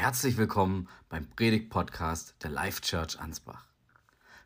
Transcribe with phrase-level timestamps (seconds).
[0.00, 3.68] Herzlich willkommen beim Predigt-Podcast der Life Church Ansbach.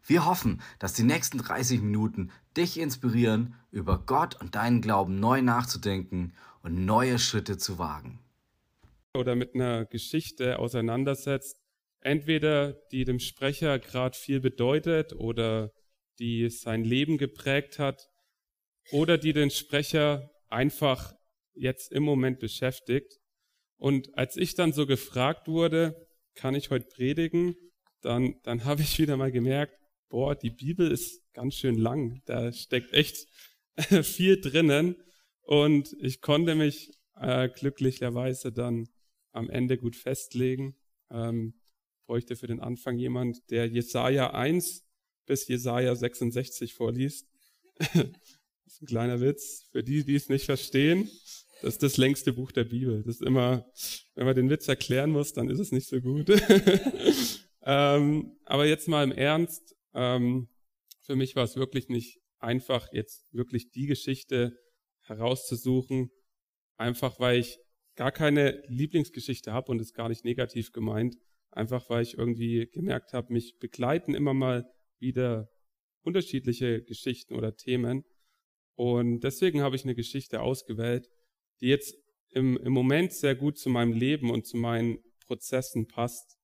[0.05, 5.43] Wir hoffen, dass die nächsten 30 Minuten dich inspirieren, über Gott und deinen Glauben neu
[5.43, 8.19] nachzudenken und neue Schritte zu wagen.
[9.15, 11.61] Oder mit einer Geschichte auseinandersetzt,
[12.01, 15.71] entweder die dem Sprecher gerade viel bedeutet oder
[16.19, 18.11] die sein Leben geprägt hat
[18.91, 21.15] oder die den Sprecher einfach
[21.53, 23.21] jetzt im Moment beschäftigt.
[23.85, 27.55] Und als ich dann so gefragt wurde, kann ich heute predigen,
[28.01, 32.23] dann, dann habe ich wieder mal gemerkt, boah, die Bibel ist ganz schön lang.
[32.25, 33.27] Da steckt echt
[34.03, 34.97] viel drinnen.
[35.43, 38.89] Und ich konnte mich äh, glücklicherweise dann
[39.33, 40.77] am Ende gut festlegen.
[41.11, 41.53] Ähm,
[42.07, 44.83] bräuchte für den Anfang jemand, der Jesaja 1
[45.27, 47.29] bis Jesaja 66 vorliest.
[47.77, 48.07] das
[48.65, 49.69] ist ein kleiner Witz.
[49.73, 51.11] Für die, die es nicht verstehen,
[51.65, 53.03] das ist das längste Buch der Bibel.
[53.03, 53.67] Das ist immer,
[54.15, 56.29] wenn man den Witz erklären muss, dann ist es nicht so gut.
[57.63, 59.75] ähm, aber jetzt mal im Ernst.
[59.95, 60.49] Ähm,
[61.01, 64.59] für mich war es wirklich nicht einfach, jetzt wirklich die Geschichte
[65.01, 66.11] herauszusuchen.
[66.77, 67.59] Einfach weil ich
[67.95, 71.17] gar keine Lieblingsgeschichte habe und ist gar nicht negativ gemeint.
[71.51, 75.49] Einfach weil ich irgendwie gemerkt habe, mich begleiten immer mal wieder
[76.03, 78.05] unterschiedliche Geschichten oder Themen.
[78.75, 81.09] Und deswegen habe ich eine Geschichte ausgewählt,
[81.61, 81.97] die jetzt
[82.31, 86.39] im, im Moment sehr gut zu meinem Leben und zu meinen Prozessen passt.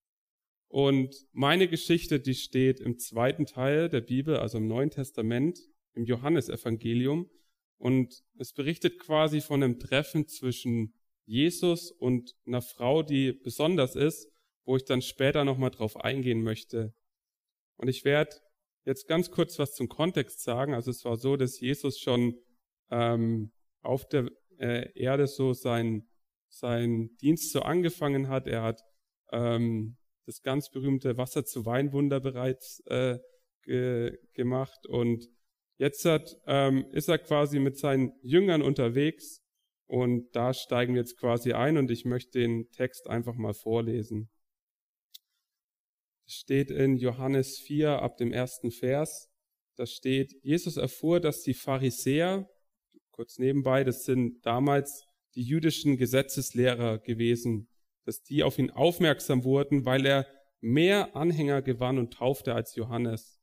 [0.69, 5.58] Und meine Geschichte, die steht im zweiten Teil der Bibel, also im Neuen Testament,
[5.94, 7.28] im Johannesevangelium.
[7.77, 14.30] Und es berichtet quasi von einem Treffen zwischen Jesus und einer Frau, die besonders ist,
[14.64, 16.95] wo ich dann später nochmal drauf eingehen möchte.
[17.77, 18.36] Und ich werde
[18.84, 20.74] jetzt ganz kurz was zum Kontext sagen.
[20.74, 22.39] Also es war so, dass Jesus schon
[22.91, 23.52] ähm,
[23.83, 24.30] auf der
[24.61, 26.06] äh, Erde so sein,
[26.48, 28.47] sein Dienst so angefangen hat.
[28.47, 28.83] Er hat
[29.33, 33.19] ähm, das ganz berühmte Wasser zu Weinwunder bereits äh,
[33.62, 35.27] ge gemacht und
[35.77, 39.42] jetzt hat, ähm, ist er quasi mit seinen Jüngern unterwegs
[39.86, 44.30] und da steigen wir jetzt quasi ein und ich möchte den Text einfach mal vorlesen.
[46.27, 49.29] Es steht in Johannes 4 ab dem ersten Vers.
[49.77, 52.48] Da steht, Jesus erfuhr, dass die Pharisäer
[53.20, 55.05] kurz nebenbei, das sind damals
[55.35, 57.69] die jüdischen Gesetzeslehrer gewesen,
[58.07, 60.27] dass die auf ihn aufmerksam wurden, weil er
[60.63, 63.39] mehr Anhänger gewann und taufte als Johannes.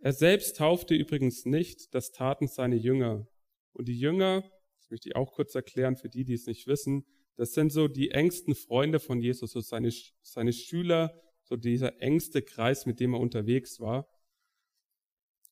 [0.00, 3.28] Er selbst taufte übrigens nicht, das taten seine Jünger.
[3.72, 4.42] Und die Jünger,
[4.80, 7.06] das möchte ich auch kurz erklären für die, die es nicht wissen,
[7.36, 9.92] das sind so die engsten Freunde von Jesus, so seine,
[10.22, 14.08] seine Schüler, so dieser engste Kreis, mit dem er unterwegs war.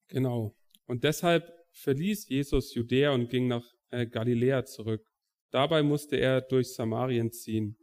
[0.08, 0.56] Genau.
[0.86, 5.06] Und deshalb verließ Jesus Judäa und ging nach äh, Galiläa zurück.
[5.50, 7.76] Dabei musste er durch Samarien ziehen.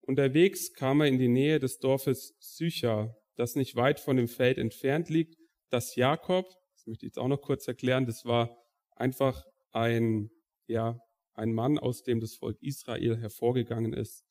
[0.00, 4.58] Unterwegs kam er in die Nähe des Dorfes Sychar, das nicht weit von dem Feld
[4.58, 5.36] entfernt liegt,
[5.70, 8.56] das Jakob, das möchte ich jetzt auch noch kurz erklären, das war
[8.96, 10.30] einfach ein,
[10.66, 10.98] ja,
[11.34, 14.24] ein Mann, aus dem das Volk Israel hervorgegangen ist,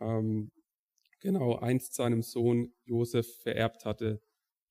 [0.00, 0.50] ähm,
[1.20, 4.20] genau einst seinem Sohn Josef vererbt hatte.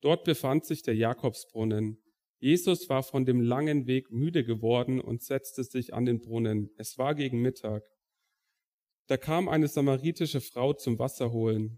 [0.01, 2.01] Dort befand sich der Jakobsbrunnen.
[2.41, 6.72] Jesus war von dem langen Weg müde geworden und setzte sich an den Brunnen.
[6.75, 7.88] Es war gegen Mittag.
[9.06, 11.78] Da kam eine samaritische Frau zum Wasser holen.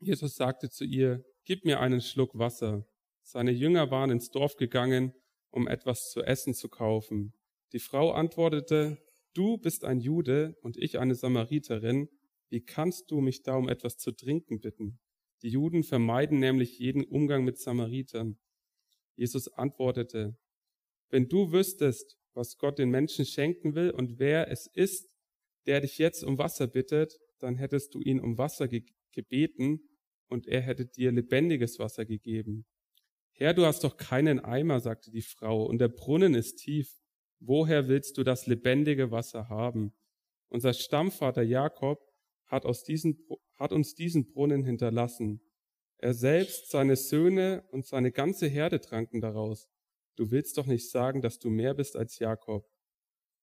[0.00, 2.88] Jesus sagte zu ihr, Gib mir einen Schluck Wasser.
[3.22, 5.12] Seine Jünger waren ins Dorf gegangen,
[5.50, 7.32] um etwas zu essen zu kaufen.
[7.72, 8.98] Die Frau antwortete,
[9.32, 12.08] Du bist ein Jude und ich eine Samariterin.
[12.48, 14.98] Wie kannst du mich da um etwas zu trinken bitten?
[15.42, 18.38] Die Juden vermeiden nämlich jeden Umgang mit Samaritern.
[19.16, 20.36] Jesus antwortete,
[21.10, 25.08] wenn du wüsstest, was Gott den Menschen schenken will und wer es ist,
[25.66, 29.80] der dich jetzt um Wasser bittet, dann hättest du ihn um Wasser ge gebeten
[30.28, 32.66] und er hätte dir lebendiges Wasser gegeben.
[33.30, 36.90] Herr, du hast doch keinen Eimer, sagte die Frau, und der Brunnen ist tief.
[37.38, 39.92] Woher willst du das lebendige Wasser haben?
[40.48, 42.00] Unser Stammvater Jakob
[42.46, 43.24] hat, diesen,
[43.56, 45.40] hat uns diesen Brunnen hinterlassen.
[46.04, 49.70] Er selbst, seine Söhne und seine ganze Herde tranken daraus.
[50.16, 52.68] Du willst doch nicht sagen, dass du mehr bist als Jakob.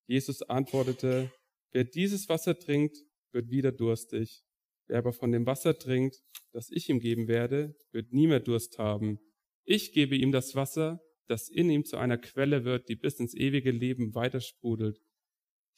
[0.06, 1.32] Jesus antwortete,
[1.72, 3.00] wer dieses Wasser trinkt,
[3.32, 4.44] wird wieder durstig.
[4.86, 6.22] Wer aber von dem Wasser trinkt,
[6.52, 9.18] das ich ihm geben werde, wird nie mehr Durst haben.
[9.64, 13.34] Ich gebe ihm das Wasser, das in ihm zu einer Quelle wird, die bis ins
[13.34, 15.02] ewige Leben weitersprudelt.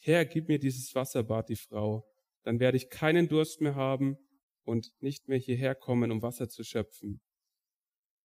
[0.01, 2.06] Herr, gib mir dieses Wasser, bat die Frau,
[2.44, 4.18] dann werde ich keinen Durst mehr haben
[4.63, 7.21] und nicht mehr hierher kommen, um Wasser zu schöpfen.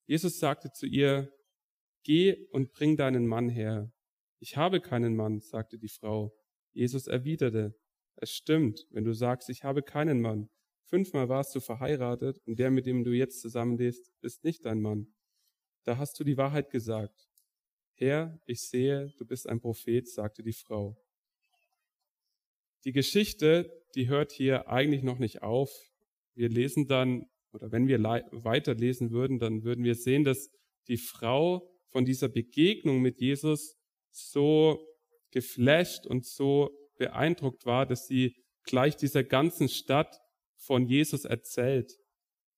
[0.07, 1.33] Jesus sagte zu ihr,
[2.05, 3.93] Geh und bring deinen Mann her.
[4.39, 6.33] Ich habe keinen Mann, sagte die Frau.
[6.73, 7.75] Jesus erwiderte,
[8.17, 10.49] Es stimmt, wenn du sagst, ich habe keinen Mann.
[10.85, 15.13] Fünfmal warst du verheiratet und der, mit dem du jetzt zusammenlebst, ist nicht dein Mann.
[15.85, 17.29] Da hast du die Wahrheit gesagt.
[17.95, 20.97] Herr, ich sehe, du bist ein Prophet, sagte die Frau.
[22.85, 25.71] Die Geschichte, die hört hier eigentlich noch nicht auf.
[26.39, 30.51] Wir lesen dann, oder wenn wir weiterlesen würden, dann würden wir sehen, dass
[30.87, 33.77] die Frau von dieser Begegnung mit Jesus
[34.13, 34.79] so
[35.33, 40.21] geflasht und so beeindruckt war, dass sie gleich dieser ganzen Stadt
[40.55, 41.99] von Jesus erzählt.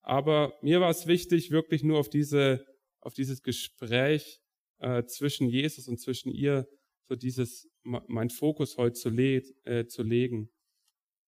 [0.03, 2.67] Aber mir war es wichtig, wirklich nur auf diese,
[3.00, 4.43] auf dieses Gespräch
[4.81, 6.69] äh, zwischen Jesus und zwischen ihr,
[7.09, 10.50] so dieses, mein Fokus heute zu, le äh, zu legen.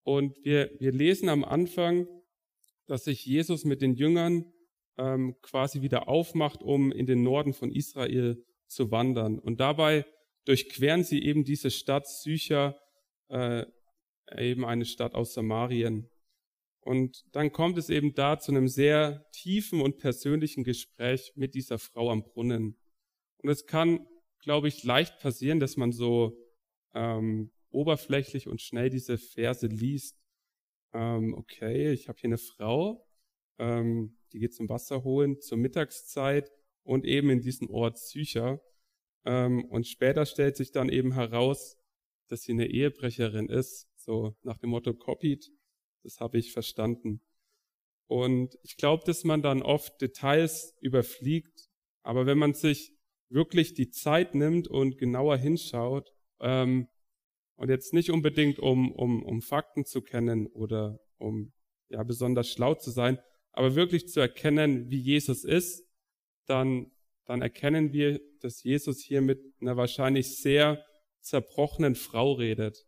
[0.05, 2.07] Und wir, wir lesen am Anfang,
[2.93, 4.53] dass sich Jesus mit den Jüngern
[4.99, 9.39] ähm, quasi wieder aufmacht, um in den Norden von Israel zu wandern.
[9.39, 10.05] Und dabei
[10.45, 12.79] durchqueren sie eben diese Stadt Sycher,
[13.29, 13.65] äh,
[14.37, 16.11] eben eine Stadt aus Samarien.
[16.81, 21.79] Und dann kommt es eben da zu einem sehr tiefen und persönlichen Gespräch mit dieser
[21.79, 22.77] Frau am Brunnen.
[23.39, 24.07] Und es kann,
[24.43, 26.37] glaube ich, leicht passieren, dass man so
[26.93, 30.22] ähm, oberflächlich und schnell diese Verse liest.
[30.95, 33.07] Ähm, okay, ich habe hier eine Frau,
[33.59, 36.51] ähm, die geht zum Wasser holen zur Mittagszeit
[36.85, 38.61] und eben in diesen Ort Sycher.
[39.25, 41.79] Ähm, und später stellt sich dann eben heraus,
[42.29, 45.51] dass sie eine Ehebrecherin ist, so nach dem Motto copied.
[46.03, 47.21] Das habe ich verstanden.
[48.07, 51.71] Und ich glaube, dass man dann oft Details überfliegt,
[52.03, 52.95] aber wenn man sich
[53.29, 56.89] wirklich die Zeit nimmt und genauer hinschaut, ähm,
[57.57, 61.53] und jetzt nicht unbedingt um, um, um Fakten zu kennen oder um
[61.89, 63.19] ja besonders schlau zu sein,
[63.53, 65.87] aber wirklich zu erkennen, wie Jesus ist,
[66.47, 66.91] dann,
[67.27, 70.85] dann erkennen wir, dass Jesus hier mit einer wahrscheinlich sehr
[71.21, 72.87] zerbrochenen Frau redet.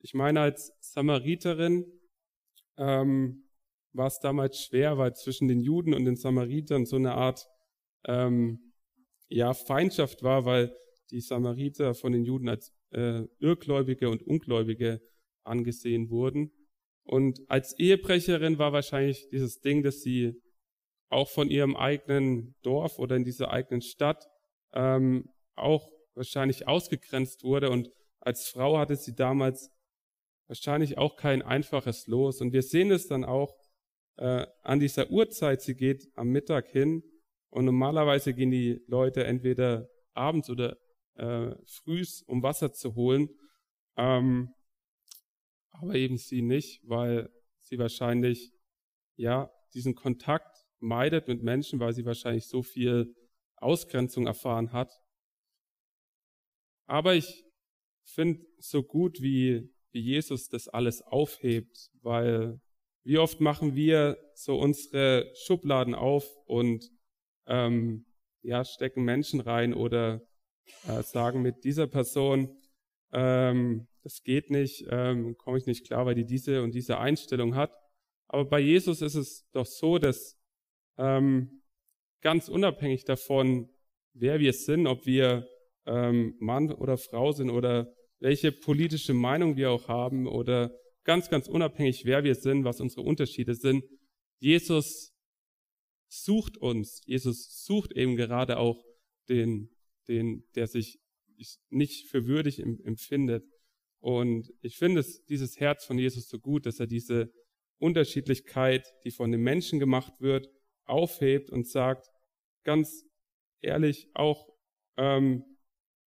[0.00, 1.86] Ich meine, als Samariterin
[2.76, 3.48] ähm,
[3.92, 7.48] war es damals schwer, weil zwischen den Juden und den Samaritern so eine Art
[8.06, 8.72] ähm,
[9.28, 10.76] ja, Feindschaft war, weil
[11.10, 15.00] die Samariter von den Juden als äh, Irrgläubige und Ungläubige
[15.42, 16.52] angesehen wurden.
[17.04, 20.40] Und als Ehebrecherin war wahrscheinlich dieses Ding, dass sie
[21.10, 24.26] auch von ihrem eigenen Dorf oder in dieser eigenen Stadt
[24.72, 27.70] ähm, auch wahrscheinlich ausgegrenzt wurde.
[27.70, 29.70] Und als Frau hatte sie damals
[30.46, 32.40] wahrscheinlich auch kein einfaches Los.
[32.40, 33.54] Und wir sehen es dann auch
[34.16, 35.60] äh, an dieser Uhrzeit.
[35.60, 37.02] Sie geht am Mittag hin
[37.50, 40.76] und normalerweise gehen die Leute entweder abends oder
[41.16, 43.28] äh, frühs, um Wasser zu holen.
[43.96, 44.54] Ähm,
[45.70, 47.30] aber eben sie nicht, weil
[47.60, 48.52] sie wahrscheinlich,
[49.16, 53.14] ja, diesen Kontakt meidet mit Menschen, weil sie wahrscheinlich so viel
[53.56, 54.92] Ausgrenzung erfahren hat.
[56.86, 57.44] Aber ich
[58.04, 62.60] finde so gut, wie, wie Jesus das alles aufhebt, weil
[63.04, 66.90] wie oft machen wir so unsere Schubladen auf und
[67.46, 68.06] ähm,
[68.42, 70.22] ja, stecken Menschen rein oder
[70.86, 72.56] äh, sagen mit dieser Person,
[73.12, 77.54] ähm, das geht nicht, ähm, komme ich nicht klar, weil die diese und diese Einstellung
[77.54, 77.72] hat.
[78.28, 80.38] Aber bei Jesus ist es doch so, dass
[80.98, 81.62] ähm,
[82.20, 83.68] ganz unabhängig davon,
[84.12, 85.46] wer wir sind, ob wir
[85.86, 90.74] ähm, Mann oder Frau sind oder welche politische Meinung wir auch haben oder
[91.04, 93.84] ganz, ganz unabhängig, wer wir sind, was unsere Unterschiede sind,
[94.38, 95.14] Jesus
[96.08, 97.02] sucht uns.
[97.06, 98.82] Jesus sucht eben gerade auch
[99.28, 99.70] den,
[100.08, 100.98] den, der sich
[101.70, 103.44] nicht für würdig empfindet.
[104.00, 107.32] Und ich finde es, dieses Herz von Jesus so gut, dass er diese
[107.78, 110.48] Unterschiedlichkeit, die von den Menschen gemacht wird,
[110.84, 112.08] aufhebt und sagt,
[112.62, 113.04] ganz
[113.60, 114.48] ehrlich, auch
[114.96, 115.44] ähm,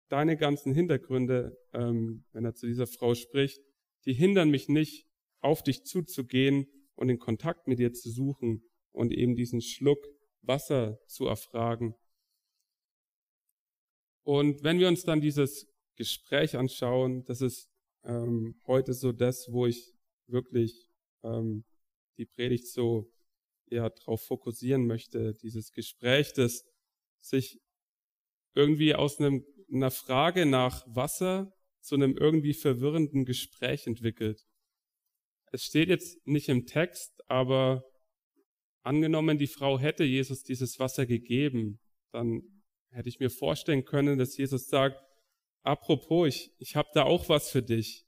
[0.10, 3.62] deine ganzen Hintergründe, ähm, wenn er zu dieser Frau spricht,
[4.06, 5.06] die hindern mich nicht,
[5.42, 10.00] auf dich zuzugehen und den Kontakt mit dir zu suchen und eben diesen Schluck
[10.42, 11.96] Wasser zu erfragen.
[14.28, 17.70] Und wenn wir uns dann dieses Gespräch anschauen, das ist
[18.04, 19.94] ähm, heute so das, wo ich
[20.28, 20.90] wirklich
[21.24, 21.64] ähm,
[22.18, 23.10] die Predigt so
[23.68, 26.66] ja darauf fokussieren möchte, dieses Gespräch, das
[27.22, 27.62] sich
[28.54, 34.46] irgendwie aus einem, einer Frage nach Wasser zu einem irgendwie verwirrenden Gespräch entwickelt.
[35.54, 37.86] Es steht jetzt nicht im Text, aber
[38.84, 41.80] angenommen, die Frau hätte Jesus dieses Wasser gegeben,
[42.12, 42.57] dann
[42.90, 45.02] hätte ich mir vorstellen können, dass Jesus sagt,
[45.64, 48.06] apropos, ich, ich habe da auch was für dich.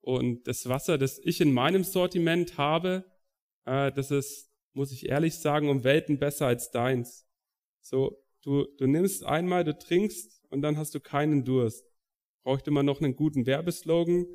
[0.00, 3.04] Und das Wasser, das ich in meinem Sortiment habe,
[3.64, 7.26] äh, das ist, muss ich ehrlich sagen, um Welten besser als deins.
[7.80, 11.86] So, du, du nimmst einmal, du trinkst und dann hast du keinen Durst.
[12.42, 14.26] Bräuchte man noch einen guten Werbeslogan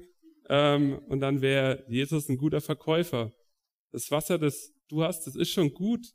[0.50, 3.32] ähm, und dann wäre Jesus ein guter Verkäufer.
[3.92, 6.14] das Wasser, das du hast, das ist schon gut,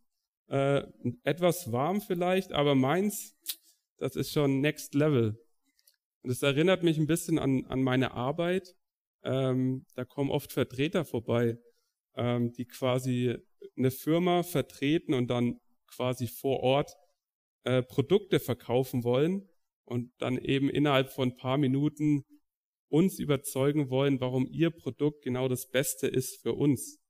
[0.49, 0.83] äh,
[1.23, 3.37] etwas warm vielleicht, aber meins,
[3.99, 5.39] das ist schon Next Level.
[6.23, 8.75] Und es erinnert mich ein bisschen an, an meine Arbeit.
[9.23, 11.59] Ähm, da kommen oft Vertreter vorbei,
[12.17, 13.37] ähm, die quasi
[13.77, 16.93] eine Firma vertreten und dann quasi vor Ort
[17.65, 19.49] äh, Produkte verkaufen wollen
[19.85, 22.25] und dann eben innerhalb von ein paar Minuten
[22.89, 27.01] uns überzeugen wollen, warum ihr Produkt genau das Beste ist für uns.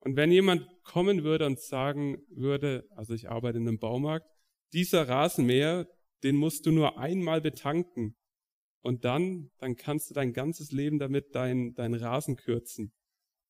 [0.00, 4.26] Und wenn jemand kommen würde und sagen würde, also ich arbeite in einem Baumarkt,
[4.72, 5.86] dieser Rasenmäher,
[6.22, 8.16] den musst du nur einmal betanken.
[8.82, 12.92] Und dann, dann kannst du dein ganzes Leben damit dein, dein Rasen kürzen.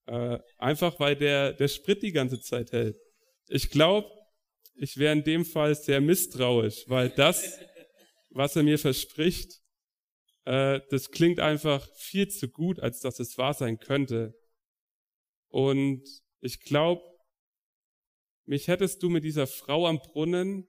[0.06, 2.98] Äh, einfach weil der, der Sprit die ganze Zeit hält.
[3.48, 4.08] Ich glaube,
[4.74, 7.58] ich wäre in dem Fall sehr misstrauisch, weil das,
[8.30, 9.60] was er mir verspricht,
[10.46, 14.34] äh, das klingt einfach viel zu gut, als dass es wahr sein könnte.
[15.48, 16.02] Und
[16.40, 17.02] ich glaube,
[18.46, 20.66] mich hättest du mit dieser Frau am Brunnen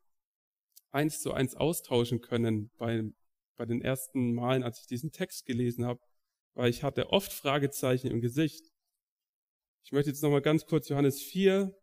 [0.92, 3.04] eins zu eins austauschen können bei,
[3.58, 6.00] bei den ersten Malen, als ich diesen Text gelesen habe,
[6.54, 8.72] weil ich hatte oft Fragezeichen im Gesicht.
[9.84, 11.76] Ich möchte jetzt nochmal ganz kurz Johannes 4,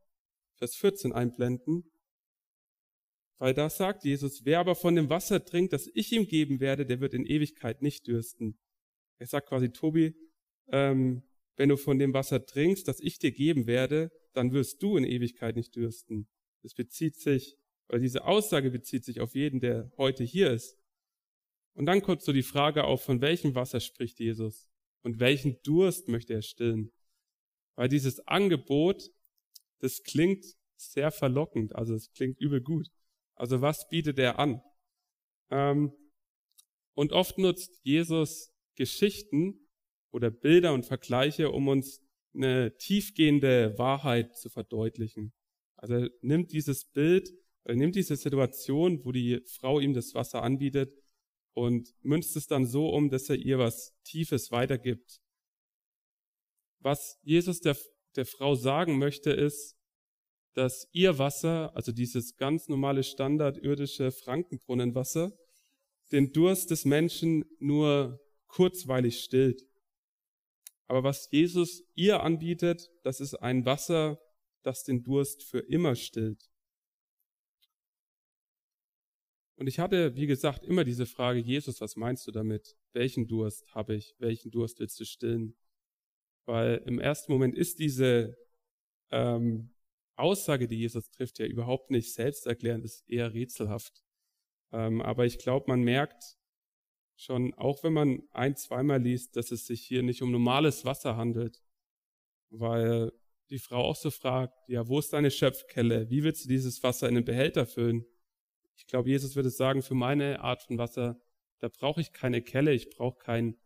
[0.56, 1.90] Vers 14 einblenden,
[3.38, 6.84] weil da sagt Jesus, wer aber von dem Wasser trinkt, das ich ihm geben werde,
[6.84, 8.58] der wird in Ewigkeit nicht dürsten.
[9.18, 10.14] Er sagt quasi, Tobi,
[10.68, 11.22] ähm,
[11.56, 15.04] wenn du von dem Wasser trinkst, das ich dir geben werde, dann wirst du in
[15.04, 16.28] Ewigkeit nicht dürsten.
[16.62, 17.56] Das bezieht sich,
[17.88, 20.78] oder diese Aussage bezieht sich auf jeden, der heute hier ist.
[21.74, 24.68] Und dann kommt so die Frage auf, von welchem Wasser spricht Jesus
[25.02, 26.92] und welchen Durst möchte er stillen?
[27.76, 29.10] Weil dieses Angebot,
[29.78, 30.44] das klingt
[30.76, 32.88] sehr verlockend, also es klingt übel gut.
[33.34, 34.60] Also was bietet er an?
[35.50, 35.92] Ähm,
[36.94, 39.68] und oft nutzt Jesus Geschichten,
[40.10, 42.02] oder Bilder und Vergleiche, um uns
[42.34, 45.32] eine tiefgehende Wahrheit zu verdeutlichen.
[45.76, 47.32] Also er nimmt dieses Bild,
[47.64, 50.92] er nimmt diese Situation, wo die Frau ihm das Wasser anbietet
[51.54, 55.20] und münzt es dann so um, dass er ihr was Tiefes weitergibt.
[56.80, 57.76] Was Jesus der,
[58.16, 59.76] der Frau sagen möchte, ist,
[60.54, 65.32] dass ihr Wasser, also dieses ganz normale standardirdische Frankenbrunnenwasser,
[66.10, 69.66] den Durst des Menschen nur kurzweilig stillt.
[70.86, 74.20] Aber was Jesus ihr anbietet, das ist ein Wasser,
[74.62, 76.50] das den Durst für immer stillt.
[79.58, 82.76] Und ich hatte, wie gesagt, immer diese Frage, Jesus, was meinst du damit?
[82.92, 84.14] Welchen Durst habe ich?
[84.18, 85.56] Welchen Durst willst du stillen?
[86.46, 88.36] Weil im ersten Moment ist diese
[89.10, 89.74] ähm,
[90.14, 94.04] Aussage, die Jesus trifft, ja überhaupt nicht selbsterklärend, ist eher rätselhaft.
[94.70, 96.38] Ähm, aber ich glaube, man merkt,
[97.16, 101.16] schon, auch wenn man ein, zweimal liest, dass es sich hier nicht um normales Wasser
[101.16, 101.64] handelt,
[102.50, 103.10] weil
[103.50, 106.08] die Frau auch so fragt, ja, wo ist deine Schöpfkelle?
[106.10, 108.06] Wie willst du dieses Wasser in den Behälter füllen?
[108.78, 111.20] Ich glaube, Jesus würde sagen, für meine Art von Wasser,
[111.58, 113.58] da brauche ich keine Kelle, ich brauche keinen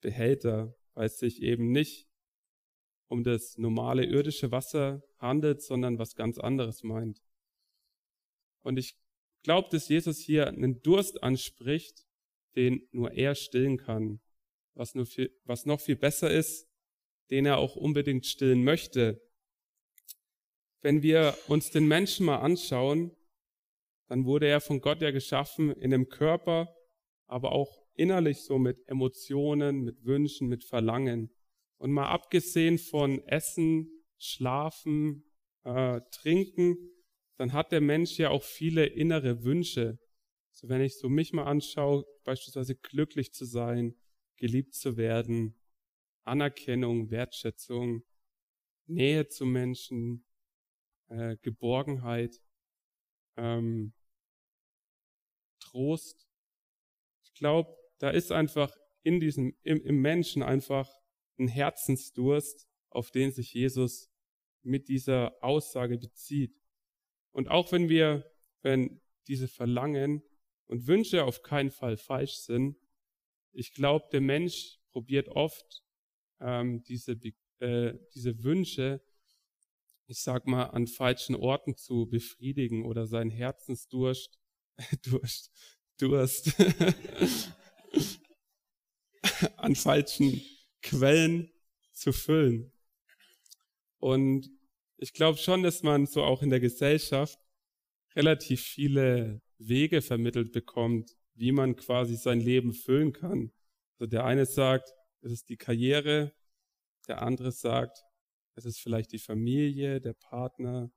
[0.00, 2.08] Behälter, weil es sich eben nicht
[3.06, 7.22] um das normale irdische Wasser handelt, sondern was ganz anderes meint.
[8.62, 8.98] Und ich
[9.44, 12.04] glaube, dass Jesus hier einen Durst anspricht,
[12.56, 14.20] den nur er stillen kann.
[14.74, 16.68] Was, nur viel, was noch viel besser ist,
[17.30, 19.22] den er auch unbedingt stillen möchte.
[20.82, 23.15] Wenn wir uns den Menschen mal anschauen,
[24.08, 26.74] dann wurde er von Gott ja geschaffen in dem Körper,
[27.26, 31.30] aber auch innerlich so mit Emotionen, mit Wünschen, mit Verlangen.
[31.78, 35.24] Und mal abgesehen von Essen, Schlafen,
[35.64, 36.76] äh, Trinken,
[37.36, 39.98] dann hat der Mensch ja auch viele innere Wünsche,
[40.50, 43.94] so wenn ich so mich mal anschaue, beispielsweise glücklich zu sein,
[44.36, 45.54] geliebt zu werden,
[46.24, 48.04] Anerkennung, Wertschätzung,
[48.86, 50.24] Nähe zu Menschen,
[51.08, 52.40] äh, Geborgenheit,
[53.36, 53.92] ähm,
[55.60, 56.28] Trost.
[57.24, 60.90] Ich glaube, da ist einfach in diesem, im, im Menschen einfach
[61.38, 64.10] ein Herzensdurst, auf den sich Jesus
[64.62, 66.60] mit dieser Aussage bezieht.
[67.30, 68.30] Und auch wenn wir,
[68.62, 70.22] wenn diese Verlangen
[70.66, 72.76] und Wünsche auf keinen Fall falsch sind.
[73.52, 75.84] Ich glaube, der Mensch probiert oft
[76.40, 77.12] ähm, diese,
[77.60, 79.00] äh, diese Wünsche,
[80.06, 84.38] ich sag mal, an falschen Orten zu befriedigen oder seinen Herzensdurst,
[85.02, 85.50] Durst,
[85.98, 86.54] Durst
[89.56, 90.42] an falschen
[90.82, 91.50] Quellen
[91.92, 92.72] zu füllen.
[93.98, 94.50] Und
[94.98, 97.38] ich glaube schon, dass man so auch in der Gesellschaft
[98.14, 103.52] relativ viele Wege vermittelt bekommt, wie man quasi sein Leben füllen kann.
[103.98, 106.32] Also der eine sagt, es ist die Karriere,
[107.08, 108.05] der andere sagt,
[108.56, 110.90] es ist vielleicht die Familie, der Partner,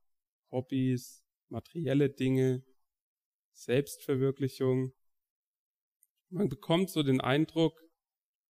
[0.50, 2.64] Hobbys, materielle Dinge,
[3.52, 4.94] Selbstverwirklichung.
[6.30, 7.80] Man bekommt so den Eindruck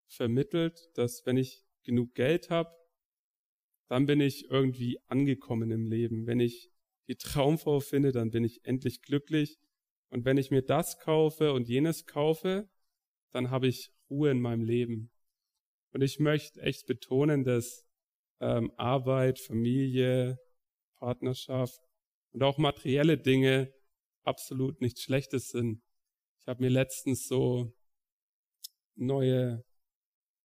[0.07, 2.71] vermittelt, dass wenn ich genug Geld habe,
[3.89, 6.27] dann bin ich irgendwie angekommen im Leben.
[6.27, 6.71] Wenn ich
[7.09, 9.59] die Traumfrau finde, dann bin ich endlich glücklich.
[10.11, 12.71] Und wenn ich mir das kaufe und jenes kaufe,
[13.33, 15.11] dann habe ich Ruhe in meinem Leben.
[15.93, 17.90] Und ich möchte echt betonen, dass
[18.41, 20.39] ähm, Arbeit, Familie,
[20.99, 21.81] Partnerschaft
[22.33, 23.73] und auch materielle Dinge
[24.25, 25.83] absolut nichts Schlechtes sind.
[26.41, 27.73] Ich habe mir letztens so
[28.97, 29.65] neue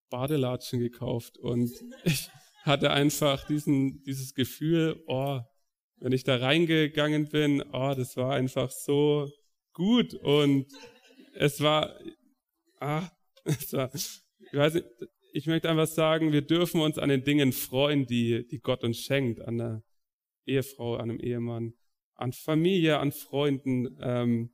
[0.09, 1.71] Badelatschen gekauft und
[2.03, 2.29] ich
[2.63, 5.41] hatte einfach diesen, dieses Gefühl, oh,
[5.97, 9.29] wenn ich da reingegangen bin, oh, das war einfach so
[9.73, 10.67] gut und
[11.35, 11.99] es war,
[12.79, 13.09] ah,
[13.43, 14.23] es war, ich
[14.53, 14.87] weiß nicht,
[15.35, 18.99] ich möchte einfach sagen, wir dürfen uns an den Dingen freuen, die, die Gott uns
[18.99, 19.83] schenkt, an der
[20.45, 21.73] Ehefrau, an einem Ehemann,
[22.13, 23.97] an Familie, an Freunden.
[23.99, 24.49] Ähm,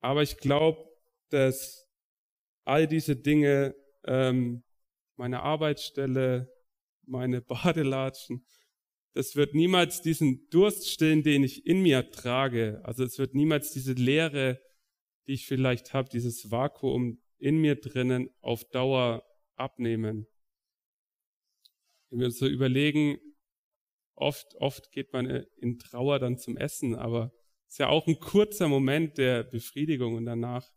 [0.00, 0.86] aber ich glaube,
[1.30, 1.88] dass
[2.64, 4.64] all diese Dinge, ähm,
[5.16, 6.52] meine Arbeitsstelle,
[7.06, 8.44] meine Badelatschen,
[9.14, 12.82] das wird niemals diesen Durst stillen, den ich in mir trage.
[12.84, 14.60] Also es wird niemals diese Leere,
[15.26, 19.24] die ich vielleicht habe, dieses Vakuum in mir drinnen auf Dauer
[19.56, 20.26] abnehmen.
[22.10, 23.18] Wenn wir uns so überlegen,
[24.14, 25.26] oft, oft geht man
[25.56, 27.32] in Trauer dann zum Essen, aber
[27.66, 30.70] es ist ja auch ein kurzer Moment der Befriedigung und danach,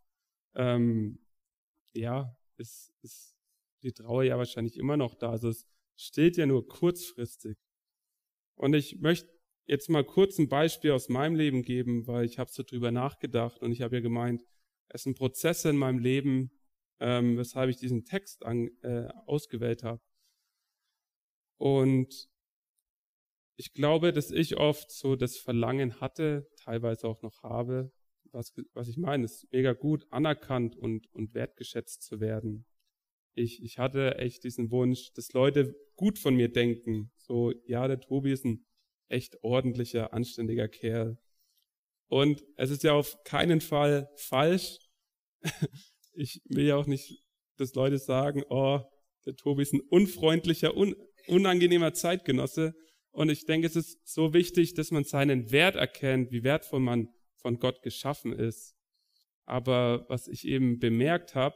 [0.55, 1.19] ähm,
[1.93, 3.35] ja, ist, ist
[3.83, 5.31] die Trauer ja wahrscheinlich immer noch da.
[5.31, 7.57] Also es steht ja nur kurzfristig.
[8.55, 9.29] Und ich möchte
[9.65, 13.61] jetzt mal kurz ein Beispiel aus meinem Leben geben, weil ich habe so drüber nachgedacht
[13.61, 14.43] und ich habe ja gemeint,
[14.89, 16.51] es sind Prozesse in meinem Leben,
[16.99, 20.01] ähm, weshalb ich diesen Text an, äh, ausgewählt habe.
[21.57, 22.29] Und
[23.57, 27.91] ich glaube, dass ich oft so das Verlangen hatte, teilweise auch noch habe,
[28.31, 32.65] was, was ich meine, ist mega gut anerkannt und, und wertgeschätzt zu werden.
[33.33, 37.11] Ich, ich hatte echt diesen Wunsch, dass Leute gut von mir denken.
[37.17, 38.65] So, ja, der Tobi ist ein
[39.07, 41.17] echt ordentlicher, anständiger Kerl.
[42.09, 44.79] Und es ist ja auf keinen Fall falsch.
[46.13, 47.23] ich will ja auch nicht,
[47.57, 48.81] dass Leute sagen, oh,
[49.25, 50.95] der Tobi ist ein unfreundlicher, un
[51.27, 52.73] unangenehmer Zeitgenosse.
[53.11, 57.09] Und ich denke, es ist so wichtig, dass man seinen Wert erkennt, wie wertvoll man
[57.37, 58.75] von Gott geschaffen ist.
[59.45, 61.55] Aber was ich eben bemerkt habe,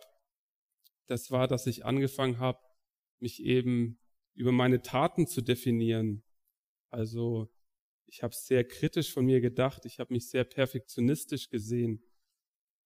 [1.07, 2.59] das war, dass ich angefangen habe,
[3.19, 3.99] mich eben
[4.33, 6.23] über meine Taten zu definieren.
[6.89, 7.52] Also
[8.13, 12.03] ich habe sehr kritisch von mir gedacht, ich habe mich sehr perfektionistisch gesehen.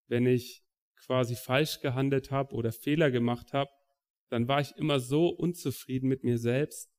[0.07, 0.63] Wenn ich
[0.95, 3.69] quasi falsch gehandelt habe oder Fehler gemacht habe,
[4.29, 6.89] dann war ich immer so unzufrieden mit mir selbst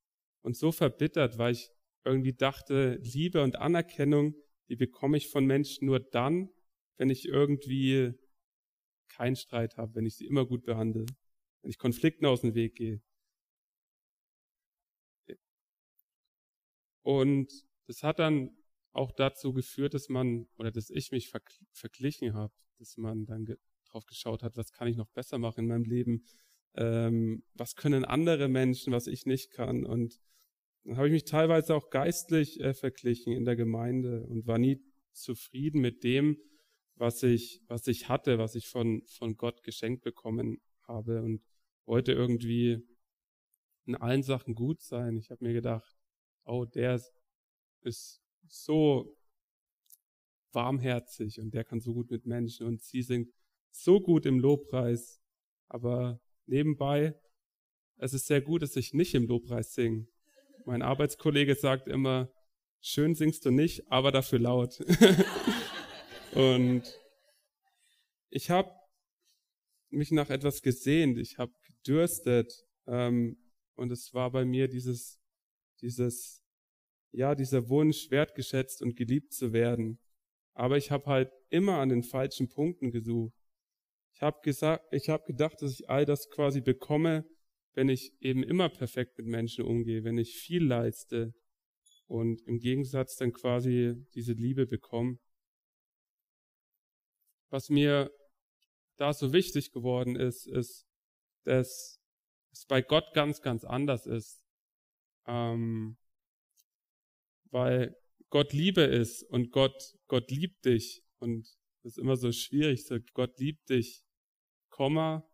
[0.43, 1.71] und so verbittert, weil ich
[2.05, 4.35] irgendwie dachte, Liebe und Anerkennung,
[4.69, 6.51] die bekomme ich von Menschen nur dann,
[6.99, 8.12] wenn ich irgendwie
[9.09, 11.07] keinen Streit habe, wenn ich sie immer gut behandle,
[11.62, 13.01] wenn ich Konflikten aus dem Weg gehe.
[17.03, 18.51] Und das hat dann
[18.92, 21.33] auch dazu geführt, dass man oder dass ich mich
[21.72, 23.46] verglichen habe, dass man dann
[23.90, 26.24] drauf geschaut hat, was kann ich noch besser machen in meinem Leben,
[26.74, 29.85] ähm, was können andere Menschen, was ich nicht kann.
[29.85, 30.20] Und
[30.85, 34.81] dann habe ich mich teilweise auch geistlich äh, verglichen in der Gemeinde und war nie
[35.12, 36.38] zufrieden mit dem,
[36.94, 41.42] was ich, was ich hatte, was ich von, von Gott geschenkt bekommen habe und
[41.87, 42.87] wollte irgendwie
[43.87, 45.16] in allen Sachen gut sein.
[45.16, 45.96] Ich habe mir gedacht,
[46.44, 47.17] oh, der ist
[48.49, 49.17] so
[50.53, 53.33] warmherzig und der kann so gut mit Menschen und sie singt
[53.71, 55.21] so gut im Lobpreis,
[55.69, 57.14] aber nebenbei,
[57.97, 60.07] es ist sehr gut, dass ich nicht im Lobpreis singe.
[60.64, 62.33] Mein Arbeitskollege sagt immer,
[62.81, 64.81] schön singst du nicht, aber dafür laut.
[66.35, 66.83] und
[68.31, 68.71] ich habe
[69.91, 73.37] mich nach etwas gesehnt, ich habe gedürstet ähm,
[73.75, 75.19] und es war bei mir dieses,
[75.81, 76.45] dieses,
[77.12, 79.99] ja, dieser Wunsch, wertgeschätzt und geliebt zu werden.
[80.55, 83.35] Aber ich habe halt immer an den falschen Punkten gesucht.
[84.14, 87.25] Ich habe gesagt, ich habe gedacht, dass ich all das quasi bekomme,
[87.75, 91.35] wenn ich eben immer perfekt mit Menschen umgehe, wenn ich viel leiste
[92.09, 95.18] und im Gegensatz dann quasi diese Liebe bekomme.
[97.51, 98.11] Was mir
[98.97, 100.87] da so wichtig geworden ist, ist,
[101.44, 102.01] dass
[102.51, 104.44] es bei Gott ganz, ganz anders ist.
[105.27, 105.97] Ähm,
[107.51, 107.97] weil
[108.31, 111.47] Gott Liebe ist und Gott, Gott liebt dich und
[111.83, 114.05] das ist immer so schwierig, so Gott liebt dich
[114.69, 115.29] Komma,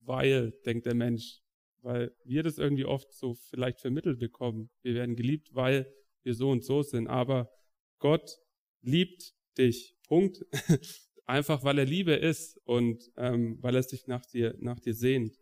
[0.00, 1.42] weil, denkt der Mensch,
[1.82, 4.70] weil wir das irgendwie oft so vielleicht vermittelt bekommen.
[4.82, 7.06] Wir werden geliebt, weil wir so und so sind.
[7.06, 7.50] Aber
[7.98, 8.38] Gott
[8.82, 9.96] liebt dich.
[10.06, 10.44] Punkt.
[11.26, 15.38] Einfach weil er Liebe ist und ähm, weil er sich nach dir, nach dir sehnt.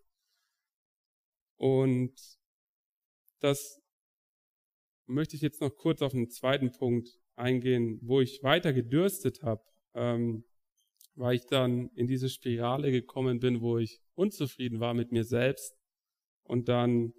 [1.57, 2.15] Und
[3.41, 3.81] das
[5.09, 9.63] möchte ich jetzt noch kurz auf einen zweiten Punkt eingehen, wo ich weiter gedürstet habe,
[9.95, 10.45] ähm,
[11.15, 15.75] weil ich dann in diese Spirale gekommen bin, wo ich unzufrieden war mit mir selbst
[16.45, 17.15] und dann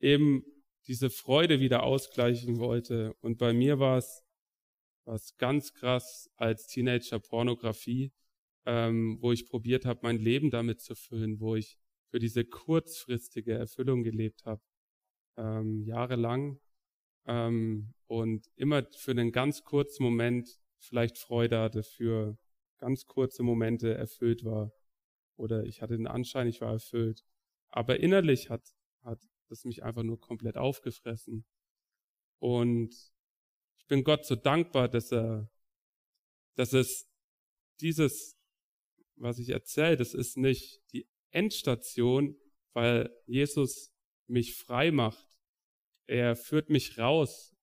[0.00, 0.44] eben
[0.86, 3.14] diese Freude wieder ausgleichen wollte.
[3.20, 4.22] Und bei mir war es
[5.06, 8.12] was ganz krass als Teenager Pornografie,
[8.66, 11.78] ähm, wo ich probiert habe, mein Leben damit zu füllen, wo ich
[12.10, 14.62] für diese kurzfristige Erfüllung gelebt habe,
[15.36, 16.60] ähm, jahrelang
[17.26, 22.36] ähm, und immer für einen ganz kurzen Moment vielleicht Freude hatte, für
[22.78, 24.72] ganz kurze Momente erfüllt war
[25.36, 27.24] oder ich hatte den Anschein, ich war erfüllt.
[27.68, 28.62] Aber innerlich hat,
[29.02, 31.44] hat das mich einfach nur komplett aufgefressen.
[32.38, 32.94] Und
[33.78, 35.50] ich bin Gott so dankbar, dass er,
[36.56, 37.10] dass es
[37.80, 38.38] dieses,
[39.16, 42.36] was ich erzähle, das ist nicht die Endstation,
[42.72, 43.92] weil Jesus
[44.26, 45.33] mich frei macht.
[46.06, 47.54] Er führt mich raus.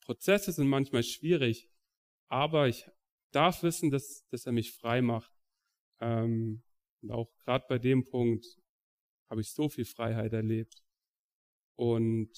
[0.00, 1.68] Prozesse sind manchmal schwierig,
[2.28, 2.88] aber ich
[3.32, 5.32] darf wissen, dass, dass er mich frei macht.
[6.00, 6.62] Ähm,
[7.02, 8.46] und auch gerade bei dem Punkt
[9.28, 10.82] habe ich so viel Freiheit erlebt.
[11.76, 12.30] Und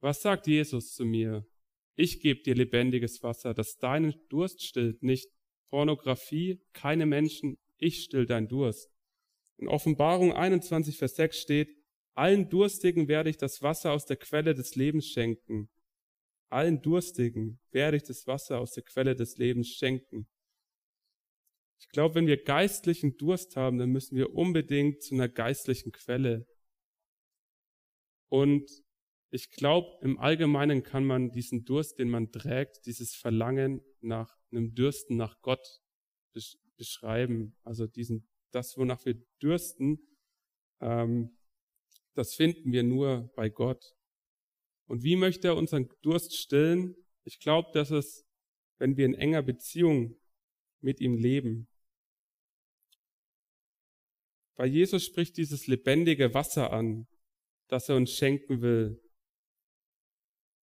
[0.00, 1.46] was sagt Jesus zu mir?
[1.94, 5.30] Ich gebe dir lebendiges Wasser, das deinen Durst stillt, nicht
[5.68, 8.90] Pornografie, keine Menschen, ich still dein Durst.
[9.56, 11.81] In Offenbarung 21, Vers 6 steht,
[12.14, 15.70] allen Durstigen werde ich das Wasser aus der Quelle des Lebens schenken.
[16.50, 20.28] Allen Durstigen werde ich das Wasser aus der Quelle des Lebens schenken.
[21.80, 26.46] Ich glaube, wenn wir geistlichen Durst haben, dann müssen wir unbedingt zu einer geistlichen Quelle.
[28.28, 28.70] Und
[29.30, 34.74] ich glaube, im Allgemeinen kann man diesen Durst, den man trägt, dieses Verlangen nach einem
[34.74, 35.80] Dürsten nach Gott
[36.76, 37.56] beschreiben.
[37.62, 40.06] Also diesen, das, wonach wir dürsten,
[40.80, 41.36] ähm,
[42.14, 43.94] das finden wir nur bei Gott.
[44.86, 46.96] Und wie möchte er unseren Durst stillen?
[47.24, 48.26] Ich glaube, dass es,
[48.78, 50.20] wenn wir in enger Beziehung
[50.80, 51.68] mit ihm leben.
[54.56, 57.06] Bei Jesus spricht dieses lebendige Wasser an,
[57.68, 59.00] das er uns schenken will.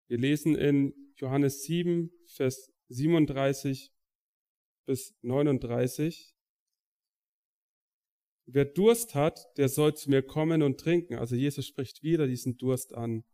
[0.09, 3.93] Wir lesen in Johannes 7, Vers 37
[4.87, 6.35] bis 39.
[8.51, 11.17] Wer Durst hat, der soll zu mir kommen und trinken.
[11.17, 13.25] Also Jesus spricht wieder diesen Durst an.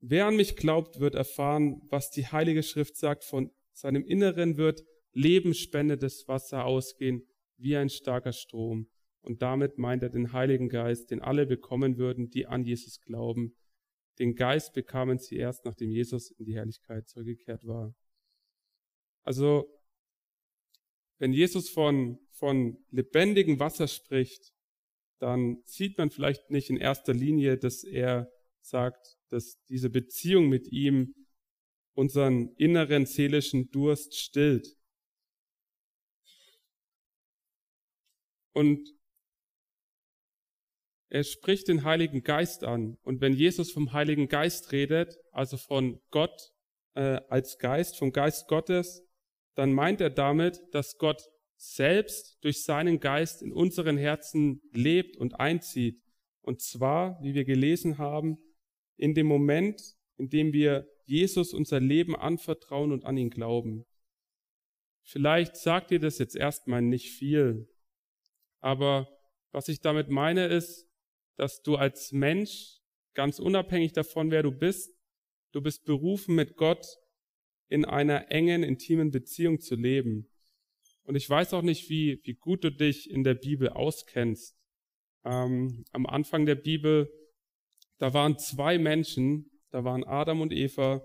[0.00, 3.24] Wer an mich glaubt, wird erfahren, was die Heilige Schrift sagt.
[3.24, 8.90] Von seinem Inneren wird lebensspendendes Wasser ausgehen, wie ein starker Strom.
[9.22, 13.56] Und damit meint er den Heiligen Geist, den alle bekommen würden, die an Jesus glauben.
[14.18, 17.94] Den Geist bekamen sie erst, nachdem Jesus in die Herrlichkeit zurückgekehrt war.
[19.22, 19.79] Also,
[21.20, 24.54] wenn Jesus von, von lebendigem Wasser spricht,
[25.18, 30.72] dann sieht man vielleicht nicht in erster Linie, dass er sagt, dass diese Beziehung mit
[30.72, 31.14] ihm
[31.92, 34.78] unseren inneren seelischen Durst stillt.
[38.52, 38.88] Und
[41.10, 42.96] er spricht den Heiligen Geist an.
[43.02, 46.54] Und wenn Jesus vom Heiligen Geist redet, also von Gott
[46.94, 49.06] äh, als Geist, vom Geist Gottes,
[49.54, 51.22] dann meint er damit, dass Gott
[51.56, 56.02] selbst durch seinen Geist in unseren Herzen lebt und einzieht.
[56.40, 58.38] Und zwar, wie wir gelesen haben,
[58.96, 63.84] in dem Moment, in dem wir Jesus unser Leben anvertrauen und an ihn glauben.
[65.02, 67.68] Vielleicht sagt ihr das jetzt erstmal nicht viel,
[68.60, 69.08] aber
[69.52, 70.88] was ich damit meine ist,
[71.36, 72.78] dass du als Mensch,
[73.14, 74.94] ganz unabhängig davon, wer du bist,
[75.52, 76.86] du bist berufen, mit Gott
[77.70, 80.28] in einer engen, intimen Beziehung zu leben.
[81.04, 84.56] Und ich weiß auch nicht, wie, wie gut du dich in der Bibel auskennst.
[85.24, 87.10] Ähm, am Anfang der Bibel,
[87.98, 91.00] da waren zwei Menschen, da waren Adam und Eva,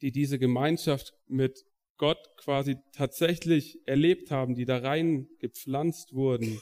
[0.00, 1.64] die diese Gemeinschaft mit
[1.96, 6.60] Gott quasi tatsächlich erlebt haben, die da rein gepflanzt wurden.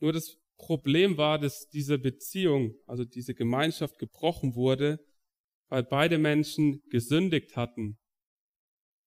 [0.00, 5.04] Nur das Problem war, dass diese Beziehung, also diese Gemeinschaft gebrochen wurde,
[5.68, 7.98] weil beide Menschen gesündigt hatten.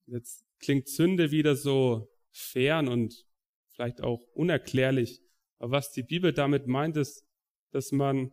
[0.06, 3.26] Jetzt klingt Sünde wieder so fern und
[3.69, 5.21] vielleicht auch unerklärlich.
[5.58, 7.26] Aber was die Bibel damit meint, ist,
[7.71, 8.32] dass man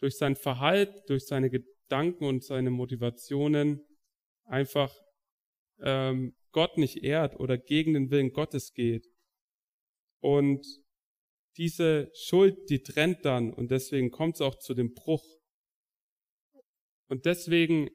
[0.00, 3.84] durch sein Verhalten, durch seine Gedanken und seine Motivationen
[4.44, 4.94] einfach
[5.80, 9.06] ähm, Gott nicht ehrt oder gegen den Willen Gottes geht.
[10.20, 10.66] Und
[11.56, 15.24] diese Schuld, die trennt dann und deswegen kommt es auch zu dem Bruch.
[17.08, 17.90] Und deswegen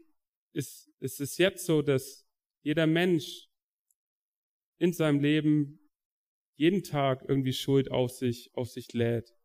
[0.54, 2.26] ist, ist es jetzt so, dass
[2.63, 3.50] jeder Mensch
[4.78, 5.80] in seinem Leben
[6.56, 9.36] jeden Tag irgendwie Schuld auf sich, auf sich lädt.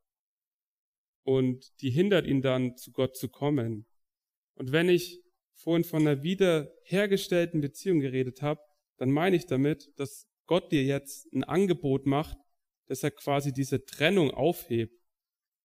[1.24, 3.87] Und die hindert ihn dann, zu Gott zu kommen.
[4.55, 5.22] Und wenn ich
[5.55, 8.61] vorhin von einer wiederhergestellten Beziehung geredet habe,
[8.98, 12.38] dann meine ich damit, dass Gott dir jetzt ein Angebot macht,
[12.87, 14.94] dass er quasi diese Trennung aufhebt.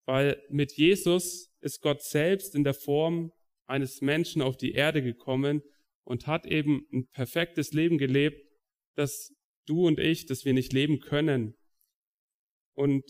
[0.05, 3.31] Weil mit Jesus ist Gott selbst in der Form
[3.71, 5.63] eines Menschen auf die Erde gekommen
[6.03, 8.45] und hat eben ein perfektes Leben gelebt,
[8.95, 9.33] das
[9.65, 11.55] du und ich, das wir nicht leben können.
[12.73, 13.03] Und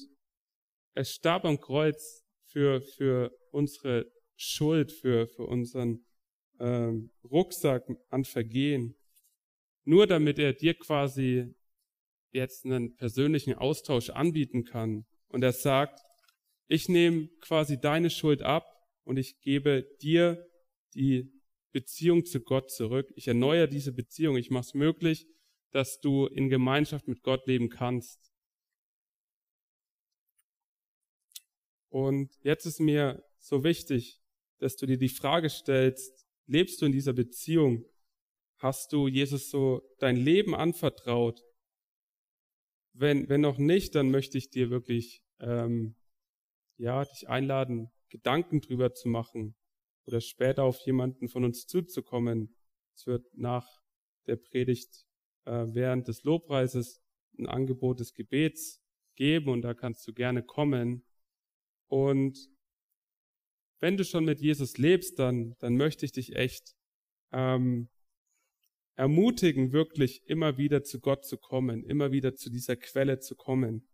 [0.93, 6.05] er starb am Kreuz für, für unsere Schuld, für, für unseren
[6.59, 8.95] ähm, Rucksack an Vergehen.
[9.83, 11.55] Nur damit er dir quasi
[12.31, 15.05] jetzt einen persönlichen Austausch anbieten kann.
[15.27, 15.99] Und er sagt,
[16.67, 18.65] ich nehme quasi deine Schuld ab
[19.03, 20.47] und ich gebe dir
[20.93, 21.31] die
[21.71, 23.11] Beziehung zu Gott zurück.
[23.15, 24.37] Ich erneuere diese Beziehung.
[24.37, 25.27] Ich mache es möglich,
[25.71, 28.31] dass du in Gemeinschaft mit Gott leben kannst.
[31.89, 34.21] Und jetzt ist mir so wichtig,
[34.59, 37.85] dass du dir die Frage stellst, lebst du in dieser Beziehung?
[38.57, 41.41] Hast du Jesus so dein Leben anvertraut?
[42.93, 45.95] Wenn, wenn noch nicht, dann möchte ich dir wirklich, ähm,
[46.77, 49.55] ja, dich einladen, Gedanken drüber zu machen
[50.05, 52.55] oder später auf jemanden von uns zuzukommen.
[52.95, 53.67] Es wird nach
[54.27, 55.05] der Predigt
[55.45, 57.01] äh, während des Lobpreises
[57.37, 58.81] ein Angebot des Gebets
[59.15, 61.05] geben und da kannst du gerne kommen.
[61.87, 62.49] Und
[63.79, 66.75] wenn du schon mit Jesus lebst, dann, dann möchte ich dich echt
[67.31, 67.89] ähm,
[68.95, 73.87] ermutigen, wirklich immer wieder zu Gott zu kommen, immer wieder zu dieser Quelle zu kommen.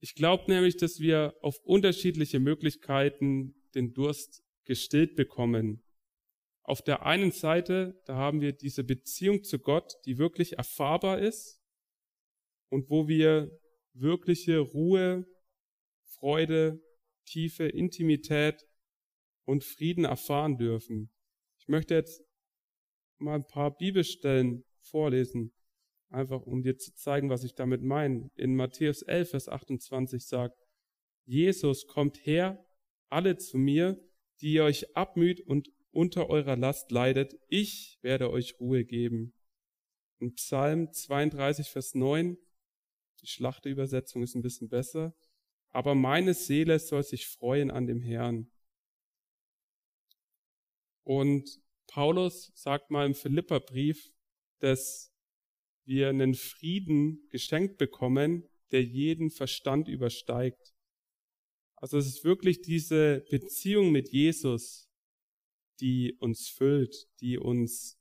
[0.00, 5.82] Ich glaube nämlich, dass wir auf unterschiedliche Möglichkeiten den Durst gestillt bekommen.
[6.62, 11.60] Auf der einen Seite, da haben wir diese Beziehung zu Gott, die wirklich erfahrbar ist
[12.70, 13.50] und wo wir
[13.92, 15.26] wirkliche Ruhe,
[16.02, 16.82] Freude,
[17.26, 18.66] tiefe Intimität
[19.44, 21.10] und Frieden erfahren dürfen.
[21.58, 22.22] Ich möchte jetzt
[23.18, 25.52] mal ein paar Bibelstellen vorlesen,
[26.08, 28.30] einfach um dir zu zeigen, was ich damit meine.
[28.36, 30.58] In Matthäus 11, Vers 28 sagt,
[31.26, 32.64] Jesus kommt her,
[33.08, 33.98] alle zu mir,
[34.44, 39.32] die ihr euch abmüht und unter eurer Last leidet, ich werde euch Ruhe geben.
[40.18, 42.36] In Psalm 32, Vers 9,
[43.22, 45.16] die Schlachteübersetzung ist ein bisschen besser,
[45.70, 48.50] aber meine Seele soll sich freuen an dem Herrn.
[51.04, 54.12] Und Paulus sagt mal im Philipperbrief,
[54.58, 55.10] dass
[55.84, 60.73] wir einen Frieden geschenkt bekommen, der jeden Verstand übersteigt.
[61.76, 64.88] Also es ist wirklich diese Beziehung mit Jesus,
[65.80, 67.98] die uns füllt, die uns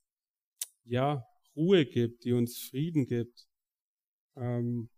[0.84, 3.48] ja Ruhe gibt, die uns Frieden gibt
[4.36, 4.90] ähm,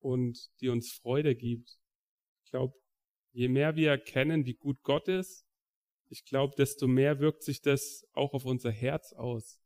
[0.00, 1.78] und die uns Freude gibt.
[2.44, 2.74] Ich glaube,
[3.32, 5.44] je mehr wir erkennen, wie gut Gott ist,
[6.10, 9.60] ich glaube, desto mehr wirkt sich das auch auf unser Herz aus.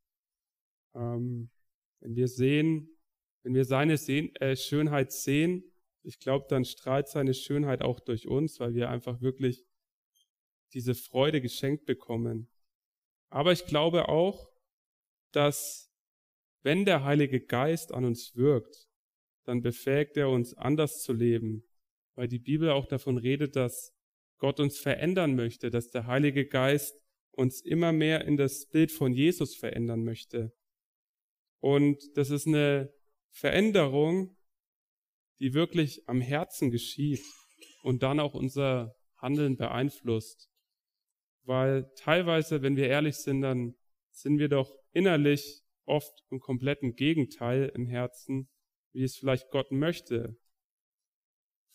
[0.95, 1.51] Ähm,
[2.01, 2.89] wenn wir sehen,
[3.43, 5.65] wenn wir seine sehen, äh, Schönheit sehen,
[6.09, 9.67] ich glaube, dann strahlt seine Schönheit auch durch uns, weil wir einfach wirklich
[10.73, 12.49] diese Freude geschenkt bekommen.
[13.29, 14.51] Aber ich glaube auch,
[15.33, 15.93] dass
[16.63, 18.89] wenn der Heilige Geist an uns wirkt,
[19.45, 21.65] dann befähigt er uns anders zu leben,
[22.15, 23.95] weil die Bibel auch davon redet, dass
[24.39, 26.99] Gott uns verändern möchte, dass der Heilige Geist
[27.33, 30.57] uns immer mehr in das Bild von Jesus verändern möchte.
[31.61, 32.95] Und das ist eine
[33.29, 34.38] Veränderung,
[35.41, 37.23] die wirklich am Herzen geschieht
[37.83, 40.51] und dann auch unser Handeln beeinflusst.
[41.45, 43.75] Weil teilweise, wenn wir ehrlich sind, dann
[44.11, 48.49] sind wir doch innerlich oft im kompletten Gegenteil im Herzen,
[48.93, 50.37] wie es vielleicht Gott möchte.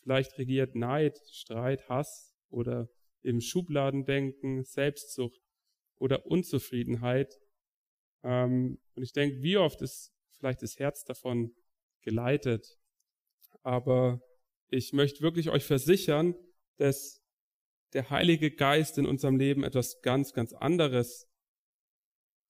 [0.01, 2.87] Vielleicht regiert Neid, Streit, Hass, oder
[3.23, 5.41] im Schubladendenken, Selbstsucht
[5.95, 7.39] oder Unzufriedenheit.
[8.23, 11.55] Ähm, und ich denke, wie oft ist vielleicht das Herz davon
[12.01, 12.77] geleitet.
[13.63, 14.21] Aber
[14.69, 16.35] ich möchte wirklich euch versichern,
[16.77, 17.23] dass
[17.93, 21.27] der Heilige Geist in unserem Leben etwas ganz, ganz anderes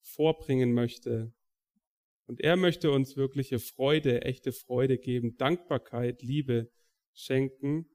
[0.02, 1.32] vorbringen möchte.
[2.26, 6.70] Und er möchte uns wirkliche Freude, echte Freude geben, Dankbarkeit, Liebe
[7.12, 7.86] schenken.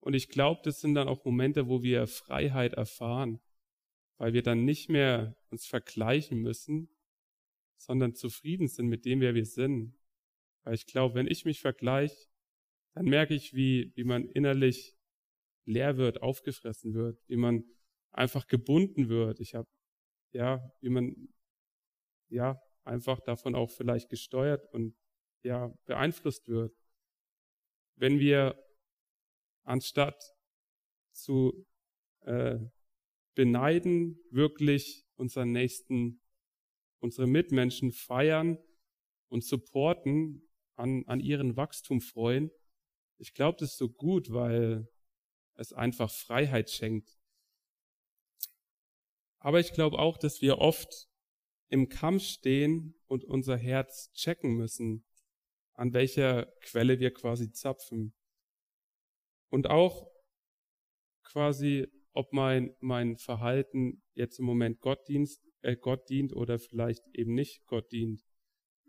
[0.00, 3.40] Und ich glaube, das sind dann auch Momente, wo wir Freiheit erfahren,
[4.18, 6.88] weil wir dann nicht mehr uns vergleichen müssen,
[7.76, 9.96] sondern zufrieden sind mit dem, wer wir sind.
[10.62, 12.31] Weil ich glaube, wenn ich mich vergleiche,
[12.94, 14.96] dann merke ich, wie, wie man innerlich
[15.64, 17.64] leer wird, aufgefressen wird, wie man
[18.10, 19.40] einfach gebunden wird.
[19.40, 19.68] Ich habe,
[20.32, 21.28] ja, wie man,
[22.28, 24.94] ja, einfach davon auch vielleicht gesteuert und,
[25.42, 26.74] ja, beeinflusst wird.
[27.96, 28.62] Wenn wir
[29.64, 30.34] anstatt
[31.12, 31.66] zu
[32.20, 32.58] äh,
[33.34, 36.20] beneiden, wirklich unseren Nächsten,
[37.00, 38.58] unsere Mitmenschen feiern
[39.28, 42.50] und supporten, an, an ihren Wachstum freuen.
[43.22, 44.88] Ich glaube, das ist so gut, weil
[45.54, 47.20] es einfach Freiheit schenkt.
[49.38, 51.08] Aber ich glaube auch, dass wir oft
[51.68, 55.04] im Kampf stehen und unser Herz checken müssen,
[55.74, 58.12] an welcher Quelle wir quasi zapfen.
[59.50, 60.10] Und auch
[61.22, 67.04] quasi, ob mein, mein Verhalten jetzt im Moment Gott, dienst, äh, Gott dient oder vielleicht
[67.14, 68.24] eben nicht Gott dient,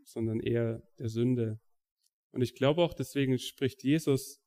[0.04, 1.60] sondern eher der Sünde.
[2.34, 4.42] Und ich glaube auch, deswegen spricht Jesus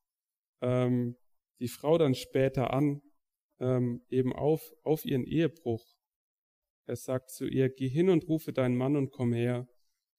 [0.60, 1.16] ähm,
[1.60, 3.00] die Frau dann später an,
[3.60, 5.96] ähm, eben auf, auf ihren Ehebruch.
[6.86, 9.68] Er sagt zu ihr, geh hin und rufe deinen Mann und komm her.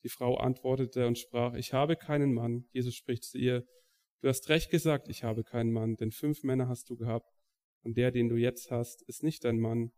[0.03, 2.65] Die Frau antwortete und sprach, ich habe keinen Mann.
[2.71, 3.67] Jesus spricht zu ihr,
[4.21, 7.29] du hast recht gesagt, ich habe keinen Mann, denn fünf Männer hast du gehabt
[7.83, 9.91] und der, den du jetzt hast, ist nicht dein Mann.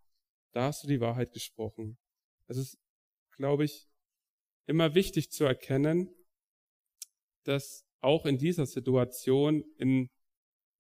[0.52, 2.00] Da hast du die Wahrheit gesprochen.
[2.48, 2.80] Es ist,
[3.32, 3.88] glaube ich,
[4.66, 6.10] immer wichtig zu erkennen,
[7.44, 10.10] dass auch in dieser Situation, in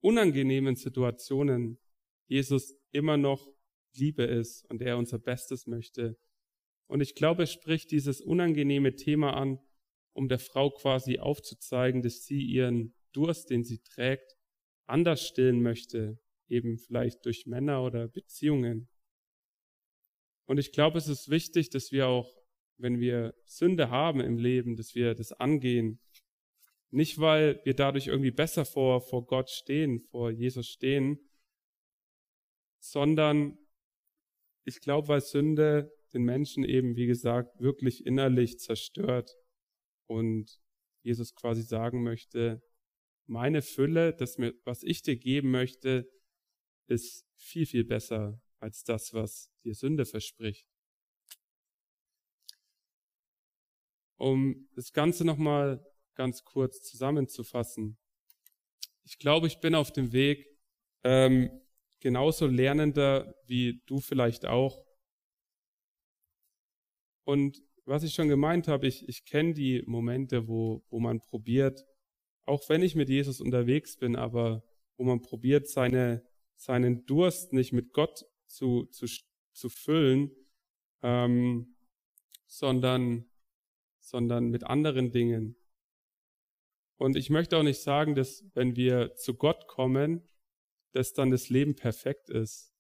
[0.02, 1.80] unangenehmen Situationen,
[2.28, 3.52] Jesus immer noch
[3.95, 6.17] Liebe ist und er unser Bestes möchte.
[6.88, 9.60] Und ich glaube, es spricht dieses unangenehme Thema an,
[10.13, 14.38] um der Frau quasi aufzuzeigen, dass sie ihren Durst, den sie trägt,
[14.86, 18.89] anders stillen möchte, eben vielleicht durch Männer oder Beziehungen.
[20.45, 22.36] Und ich glaube, es ist wichtig, dass wir auch,
[22.78, 26.00] wenn wir Sünde haben im Leben, dass wir das angehen.
[26.91, 31.19] Nicht, weil wir dadurch irgendwie besser vor, vor Gott stehen, vor Jesus stehen,
[32.80, 33.58] sondern
[34.65, 39.38] ich glaube, weil Sünde den Menschen eben, wie gesagt, wirklich innerlich zerstört
[40.08, 40.60] und
[41.04, 42.62] Jesus quasi sagen möchte,
[43.28, 46.10] meine Fülle, das mir, was ich dir geben möchte,
[46.88, 50.67] ist viel, viel besser als das, was dir Sünde verspricht.
[54.17, 55.86] Um das Ganze nochmal
[56.19, 57.97] ganz kurz zusammenzufassen.
[59.05, 60.45] Ich glaube, ich bin auf dem Weg,
[61.05, 61.49] ähm,
[62.01, 64.86] genauso Lernender wie du vielleicht auch.
[67.23, 71.86] Und was ich schon gemeint habe, ich, ich kenne die Momente, wo, wo man probiert,
[72.41, 74.62] auch wenn ich mit Jesus unterwegs bin, aber
[74.97, 79.05] wo man probiert, seine, seinen Durst nicht mit Gott zu, zu,
[79.53, 80.32] zu füllen,
[81.01, 81.77] ähm,
[82.45, 83.25] sondern,
[84.01, 85.55] sondern mit anderen Dingen.
[86.99, 90.27] Und ich möchte auch nicht sagen, dass wenn wir zu Gott kommen,
[90.91, 92.73] dass dann das Leben perfekt ist.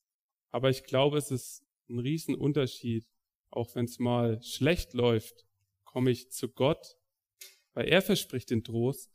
[0.51, 3.07] Aber ich glaube, es ist ein Riesenunterschied.
[3.49, 5.47] Auch wenn es mal schlecht läuft,
[5.85, 6.97] komme ich zu Gott,
[7.73, 9.09] weil er verspricht den Trost.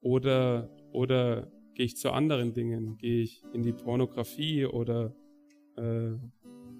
[0.00, 2.96] Oder, oder gehe ich zu anderen Dingen?
[2.96, 5.14] Gehe ich in die Pornografie oder
[5.76, 6.16] äh,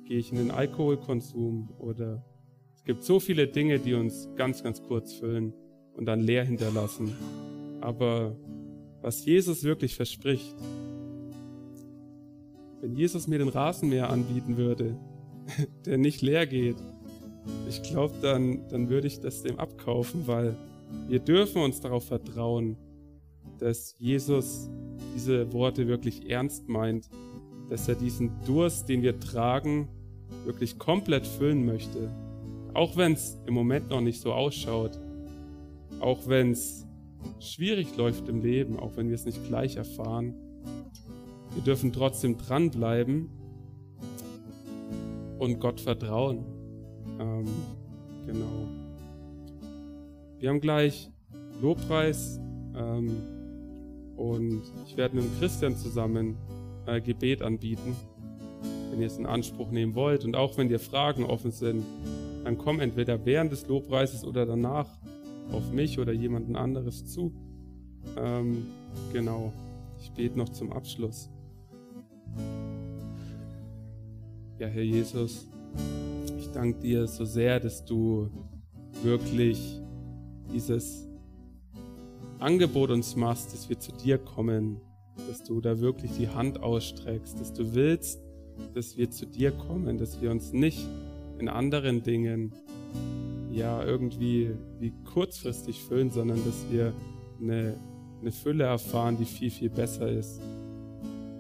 [0.06, 1.72] gehe ich in den Alkoholkonsum?
[1.78, 2.24] Oder
[2.74, 5.52] es gibt so viele Dinge, die uns ganz, ganz kurz füllen
[5.96, 7.14] und dann leer hinterlassen.
[7.80, 8.36] Aber
[9.00, 10.54] was Jesus wirklich verspricht,
[12.80, 14.96] wenn Jesus mir den Rasenmäher anbieten würde,
[15.86, 16.76] der nicht leer geht,
[17.68, 20.56] ich glaube, dann, dann würde ich das dem abkaufen, weil
[21.08, 22.76] wir dürfen uns darauf vertrauen,
[23.58, 24.68] dass Jesus
[25.14, 27.08] diese Worte wirklich ernst meint,
[27.70, 29.88] dass er diesen Durst, den wir tragen,
[30.44, 32.10] wirklich komplett füllen möchte.
[32.74, 34.98] Auch wenn es im Moment noch nicht so ausschaut,
[36.02, 36.86] auch wenn es
[37.38, 40.34] schwierig läuft im Leben, auch wenn wir es nicht gleich erfahren,
[41.54, 43.30] wir dürfen trotzdem dranbleiben
[45.38, 46.44] und Gott vertrauen.
[47.20, 47.44] Ähm,
[48.26, 48.68] genau.
[50.38, 51.10] Wir haben gleich
[51.60, 52.40] Lobpreis
[52.74, 53.10] ähm,
[54.16, 56.36] und ich werde mit Christian zusammen
[56.86, 57.94] äh, Gebet anbieten,
[58.90, 60.24] wenn ihr es in Anspruch nehmen wollt.
[60.24, 61.84] Und auch wenn dir Fragen offen sind,
[62.44, 64.88] dann komm entweder während des Lobpreises oder danach
[65.52, 67.32] auf mich oder jemanden anderes zu.
[68.16, 68.66] Ähm,
[69.12, 69.52] genau.
[70.00, 71.30] Ich bete noch zum Abschluss.
[74.58, 75.46] Ja, Herr Jesus,
[76.38, 78.28] ich danke dir so sehr, dass du
[79.02, 79.80] wirklich
[80.52, 81.08] dieses
[82.38, 84.80] Angebot uns machst, dass wir zu dir kommen,
[85.28, 88.20] dass du da wirklich die Hand ausstreckst, dass du willst,
[88.74, 90.86] dass wir zu dir kommen, dass wir uns nicht
[91.38, 92.52] in anderen Dingen
[93.52, 96.92] ja irgendwie wie kurzfristig füllen, sondern dass wir
[97.40, 97.74] eine
[98.22, 100.40] eine Fülle erfahren, die viel, viel besser ist.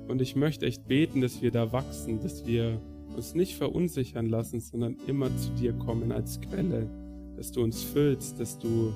[0.08, 2.80] Und ich möchte echt beten, dass wir da wachsen, dass wir
[3.16, 6.90] uns nicht verunsichern lassen, sondern immer zu dir kommen als Quelle,
[7.36, 8.92] dass du uns füllst, dass du,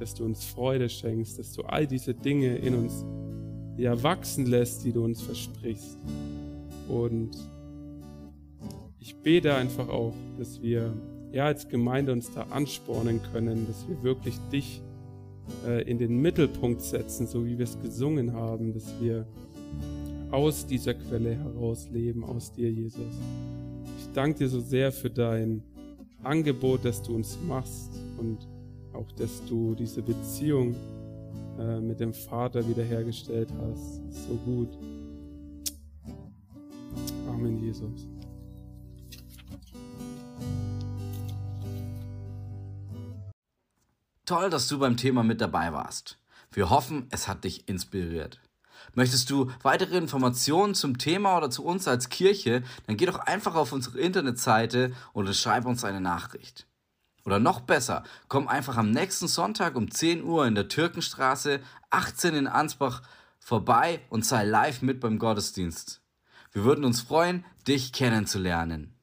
[0.00, 3.04] dass du uns Freude schenkst, dass du all diese Dinge in uns
[3.76, 5.96] ja, wachsen lässt, die du uns versprichst.
[6.88, 7.30] Und
[8.98, 10.92] ich bete einfach auch, dass wir
[11.32, 14.82] ja als Gemeinde uns da anspornen können, dass wir wirklich dich
[15.66, 19.26] äh, in den Mittelpunkt setzen, so wie wir es gesungen haben, dass wir
[20.30, 23.00] aus dieser Quelle heraus leben, aus dir, Jesus.
[23.98, 25.62] Ich danke dir so sehr für dein
[26.22, 28.48] Angebot, das du uns machst und
[28.92, 30.74] auch, dass du diese Beziehung
[31.58, 34.02] äh, mit dem Vater wiederhergestellt hast.
[34.10, 34.68] So gut.
[37.28, 38.08] Amen, Jesus.
[44.28, 46.18] Toll, dass du beim Thema mit dabei warst.
[46.52, 48.42] Wir hoffen, es hat dich inspiriert.
[48.92, 53.54] Möchtest du weitere Informationen zum Thema oder zu uns als Kirche, dann geh doch einfach
[53.54, 56.66] auf unsere Internetseite oder schreib uns eine Nachricht.
[57.24, 62.34] Oder noch besser, komm einfach am nächsten Sonntag um 10 Uhr in der Türkenstraße 18
[62.34, 63.00] in Ansbach
[63.38, 66.02] vorbei und sei live mit beim Gottesdienst.
[66.52, 68.97] Wir würden uns freuen, dich kennenzulernen.